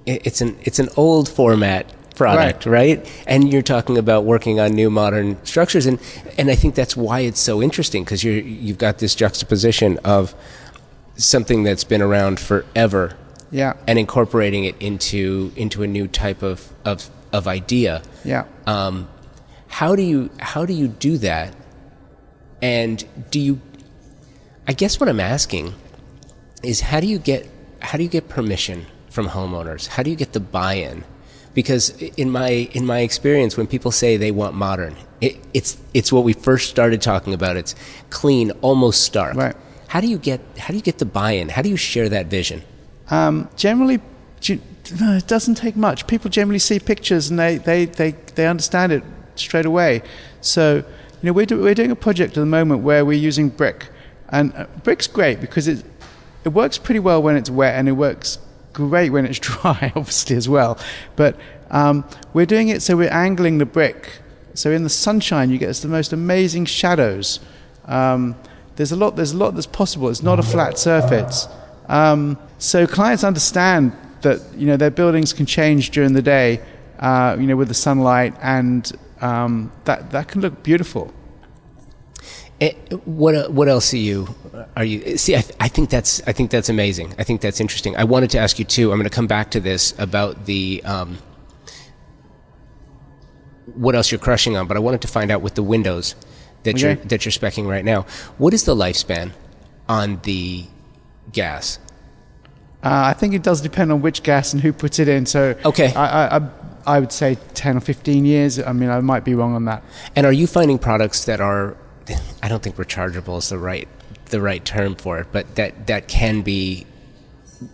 [0.07, 1.85] it's an it's an old format
[2.17, 2.99] product, right?
[3.27, 5.99] And you're talking about working on new modern structures and
[6.38, 10.35] and I think that's why it's so interesting because you you've got this juxtaposition of
[11.17, 13.17] something that's been around forever
[13.51, 18.03] Yeah, and incorporating it into into a new type of of, of idea.
[18.24, 18.45] yeah.
[18.66, 19.09] Um,
[19.68, 21.55] how do you how do you do that?
[22.61, 23.61] And do you?
[24.68, 25.74] I guess what I'm asking
[26.62, 27.49] is how do you get
[27.83, 29.87] how do you get permission from homeowners?
[29.89, 31.05] How do you get the buy-in?
[31.55, 36.11] Because in my in my experience, when people say they want modern, it, it's it's
[36.11, 37.57] what we first started talking about.
[37.57, 37.74] It's
[38.09, 39.35] clean, almost stark.
[39.35, 39.57] Right.
[39.89, 41.51] How do you get how do you get the buy-in?
[41.51, 42.62] How do you share that vision?
[43.11, 44.01] Um, generally,
[45.01, 46.07] no, it doesn't take much.
[46.07, 49.03] People generally see pictures and they, they, they, they understand it
[49.37, 50.03] straight away.
[50.41, 50.85] So, you
[51.22, 53.89] know, we're, do, we're doing a project at the moment where we're using brick.
[54.30, 55.85] And uh, brick's great because it,
[56.45, 58.38] it works pretty well when it's wet and it works
[58.72, 60.78] great when it's dry, obviously as well.
[61.16, 61.36] But
[61.70, 64.18] um, we're doing it so we're angling the brick.
[64.55, 67.40] So in the sunshine, you get the most amazing shadows.
[67.86, 68.36] Um,
[68.76, 69.16] there's a lot.
[69.16, 70.09] There's a lot that's possible.
[70.09, 71.49] It's not a flat surface.
[71.88, 76.61] Um, so clients understand that you know their buildings can change during the day,
[76.99, 78.90] uh, you know, with the sunlight, and
[79.20, 81.12] um, that that can look beautiful.
[82.61, 82.72] Eh,
[83.05, 84.34] what what else are you
[84.76, 85.34] are you see?
[85.36, 87.14] I, th- I, think that's I think that's amazing.
[87.18, 87.96] I think that's interesting.
[87.96, 88.92] I wanted to ask you too.
[88.92, 91.18] I'm going to come back to this about the um,
[93.74, 96.14] what else you're crushing on, but I wanted to find out with the windows
[96.62, 96.82] that okay.
[96.82, 98.03] you're that you're specking right now.
[98.38, 99.32] What is the lifespan
[99.88, 100.66] on the
[101.32, 101.78] gas?
[102.82, 105.26] Uh, I think it does depend on which gas and who puts it in.
[105.26, 106.48] So okay, I, I,
[106.86, 108.59] I would say ten or fifteen years.
[108.59, 109.84] I mean, I might be wrong on that.
[110.16, 111.76] And are you finding products that are?
[112.42, 113.88] I don't think rechargeable is the right
[114.26, 116.86] the right term for it, but that that can be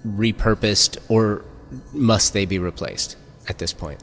[0.07, 1.45] repurposed, or
[1.93, 3.17] must they be replaced
[3.49, 4.03] at this point?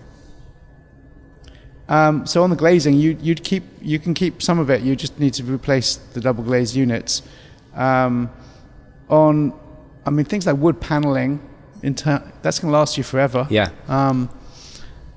[1.88, 4.82] Um, so on the glazing, you you'd keep you can keep some of it.
[4.82, 7.22] You just need to replace the double glazed units.
[7.76, 8.32] Um,
[9.10, 9.54] on
[10.06, 11.40] I mean, things like wood paneling,
[11.82, 13.48] inter- that's going to last you forever.
[13.50, 13.70] Yeah.
[13.88, 14.30] Um,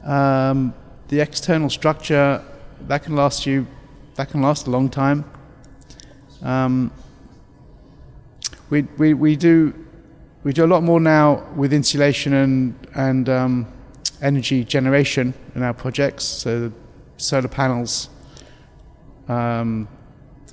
[0.03, 0.75] um,
[1.09, 2.43] the external structure,
[2.87, 3.67] that can last you,
[4.19, 5.25] that can last a long time.
[6.43, 6.91] Um,
[8.69, 9.73] we, we, we do
[10.43, 13.67] we do a lot more now with insulation and and um,
[14.21, 16.25] energy generation in our projects.
[16.25, 16.73] So
[17.17, 18.11] solar panels,
[19.29, 19.87] um,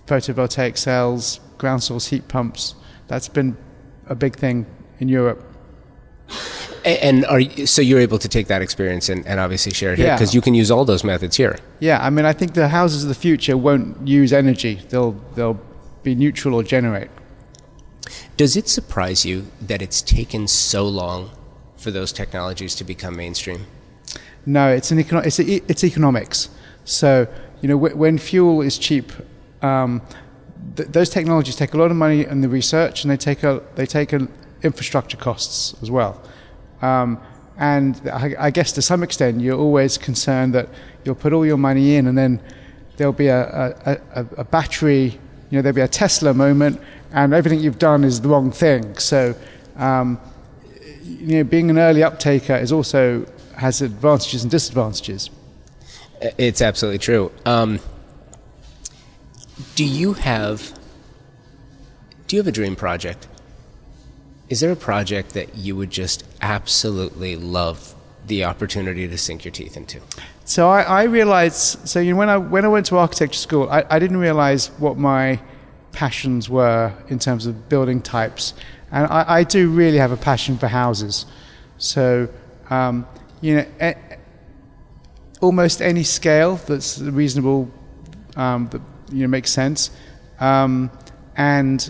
[0.05, 2.75] photovoltaic cells, ground source heat pumps.
[3.07, 3.57] That's been
[4.05, 4.67] a big thing
[4.99, 5.54] in Europe.
[6.85, 9.97] And are you, so you're able to take that experience and, and obviously share it
[9.97, 10.37] here because yeah.
[10.37, 11.57] you can use all those methods here.
[11.79, 15.59] Yeah, I mean, I think the houses of the future won't use energy; they'll they'll
[16.03, 17.09] be neutral or generate.
[18.37, 21.31] Does it surprise you that it's taken so long
[21.75, 23.65] for those technologies to become mainstream?
[24.45, 26.49] No, it's an econo- it's, it's economics.
[26.83, 27.27] So
[27.61, 29.11] you know, when fuel is cheap,
[29.63, 30.03] um,
[30.75, 33.63] th- those technologies take a lot of money in the research, and they take a
[33.73, 34.27] they take a
[34.61, 36.21] infrastructure costs as well.
[36.85, 37.19] Um,
[37.57, 40.67] and I, I, guess to some extent, you're always concerned that
[41.03, 42.41] you'll put all your money in, and then
[42.97, 45.17] there'll be a, a, a, battery,
[45.49, 46.81] you know, there'll be a Tesla moment,
[47.11, 48.97] and everything you've done is the wrong thing.
[48.97, 49.35] So,
[49.77, 50.19] um,
[51.03, 53.25] you know, being an early uptaker is also
[53.55, 55.29] has advantages and disadvantages.
[56.37, 57.31] It's absolutely true.
[57.45, 57.79] Um,
[59.75, 60.77] do you have
[62.27, 63.27] do you have a dream project?
[64.47, 67.95] Is there a project that you would just absolutely love
[68.27, 70.01] the opportunity to sink your teeth into?
[70.45, 71.87] So I, I realized.
[71.87, 74.67] So you know, when I when I went to architecture school, I, I didn't realize
[74.77, 75.39] what my
[75.91, 78.53] passions were in terms of building types,
[78.91, 81.25] and I, I do really have a passion for houses.
[81.77, 82.29] So
[82.69, 83.07] um,
[83.41, 83.95] you know, a,
[85.41, 87.71] almost any scale that's reasonable
[88.35, 88.81] um, that
[89.11, 89.89] you know makes sense,
[90.39, 90.91] um,
[91.35, 91.89] and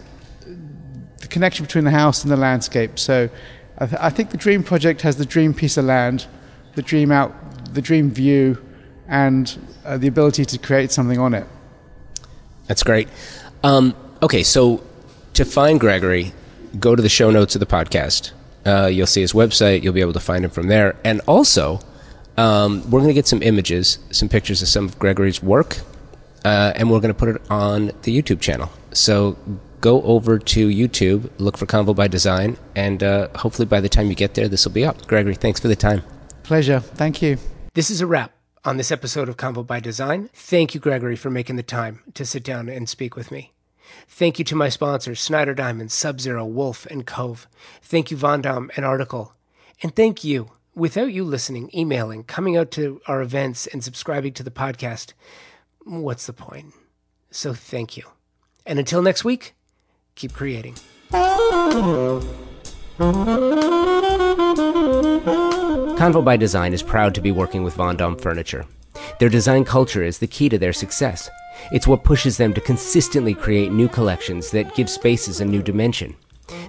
[1.36, 2.98] connection between the house and the landscape.
[2.98, 3.30] So,
[3.78, 6.28] I, th- I, think the dream project has the dream piece of land,
[6.76, 7.32] the dream out,
[7.74, 8.46] the dream view,
[9.10, 9.46] and
[9.84, 11.46] uh, the ability to create something on it.
[12.68, 13.10] That's great.
[13.64, 14.82] Um, okay, so
[15.34, 16.32] to find Gregory,
[16.80, 18.32] go to the show notes of the podcast.
[18.66, 19.84] Uh, you'll see his website.
[19.84, 20.96] You'll be able to find him from there.
[21.04, 21.82] And also,
[22.38, 25.82] um, we're going to get some images, some pictures of some of Gregory's work
[26.46, 28.70] uh, and we're going to put it on the YouTube channel.
[28.94, 29.36] So
[29.86, 34.08] go over to YouTube, look for Convo by Design, and uh, hopefully by the time
[34.08, 35.06] you get there, this will be up.
[35.06, 36.02] Gregory, thanks for the time.
[36.42, 36.80] Pleasure.
[36.80, 37.38] Thank you.
[37.76, 38.32] This is a wrap
[38.64, 40.32] on this episode of Convo by Design.
[40.34, 43.52] Thank you, Gregory, for making the time to sit down and speak with me.
[44.08, 47.48] Thank you to my sponsors, Snyder Diamond, Sub Zero, Wolf, and Cove.
[47.84, 49.34] Thank you, Vondom and Article.
[49.84, 50.50] And thank you.
[50.74, 55.14] Without you listening, emailing, coming out to our events, and subscribing to the podcast,
[55.84, 56.74] what's the point?
[57.30, 58.04] So thank you.
[58.66, 59.55] And until next week,
[60.16, 60.76] keep creating.
[65.97, 68.66] Convo by Design is proud to be working with Vondom Furniture.
[69.20, 71.30] Their design culture is the key to their success.
[71.72, 76.16] It's what pushes them to consistently create new collections that give spaces a new dimension.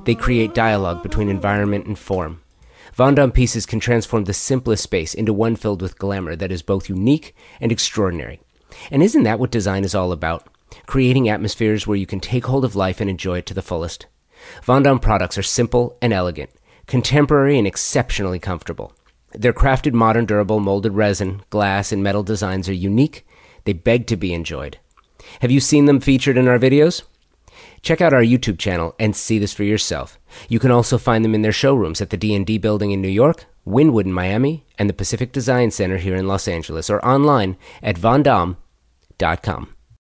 [0.05, 2.41] They create dialogue between environment and form.
[2.97, 6.89] Vondom pieces can transform the simplest space into one filled with glamour that is both
[6.89, 8.41] unique and extraordinary.
[8.91, 10.49] And isn't that what design is all about?
[10.87, 14.07] Creating atmospheres where you can take hold of life and enjoy it to the fullest.
[14.63, 16.51] Vondom products are simple and elegant,
[16.87, 18.93] contemporary and exceptionally comfortable.
[19.33, 23.27] Their crafted modern durable molded resin, glass, and metal designs are unique.
[23.65, 24.79] They beg to be enjoyed.
[25.41, 27.03] Have you seen them featured in our videos?
[27.83, 30.19] Check out our YouTube channel and see this for yourself.
[30.49, 33.47] You can also find them in their showrooms at the D&D building in New York,
[33.67, 37.97] Wynwood in Miami, and the Pacific Design Center here in Los Angeles or online at
[37.97, 39.76] vondom.com.